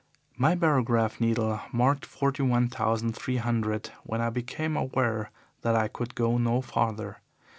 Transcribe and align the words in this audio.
"My 0.35 0.55
barograph 0.55 1.21
needle 1.21 1.59
marked 1.71 2.07
forty 2.07 2.41
one 2.41 2.69
thousand 2.69 3.15
three 3.15 3.35
hundred 3.37 3.91
when 4.03 4.19
I 4.19 4.31
became 4.31 4.75
aware 4.75 5.29
that 5.61 5.75
I 5.75 5.89
could 5.89 6.15
go 6.15 6.39
no 6.39 6.59
farther. 6.61 7.21